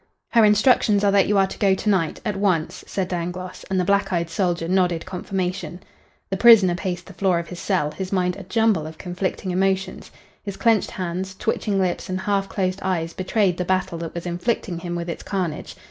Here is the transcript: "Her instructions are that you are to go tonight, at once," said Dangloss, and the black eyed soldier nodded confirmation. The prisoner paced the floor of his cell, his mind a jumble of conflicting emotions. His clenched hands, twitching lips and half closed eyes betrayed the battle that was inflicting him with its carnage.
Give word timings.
"Her 0.29 0.43
instructions 0.43 1.03
are 1.03 1.11
that 1.11 1.27
you 1.27 1.37
are 1.37 1.45
to 1.45 1.59
go 1.59 1.75
tonight, 1.75 2.21
at 2.25 2.35
once," 2.35 2.83
said 2.87 3.07
Dangloss, 3.07 3.63
and 3.65 3.79
the 3.79 3.83
black 3.85 4.11
eyed 4.11 4.31
soldier 4.31 4.67
nodded 4.67 5.05
confirmation. 5.05 5.79
The 6.31 6.37
prisoner 6.37 6.73
paced 6.73 7.05
the 7.05 7.13
floor 7.13 7.37
of 7.37 7.49
his 7.49 7.59
cell, 7.59 7.91
his 7.91 8.11
mind 8.11 8.35
a 8.35 8.41
jumble 8.41 8.87
of 8.87 8.97
conflicting 8.97 9.51
emotions. 9.51 10.09
His 10.41 10.57
clenched 10.57 10.89
hands, 10.89 11.35
twitching 11.35 11.79
lips 11.79 12.09
and 12.09 12.21
half 12.21 12.49
closed 12.49 12.79
eyes 12.81 13.13
betrayed 13.13 13.57
the 13.57 13.63
battle 13.65 13.99
that 13.99 14.15
was 14.15 14.25
inflicting 14.25 14.79
him 14.79 14.95
with 14.95 15.07
its 15.07 15.21
carnage. 15.21 15.75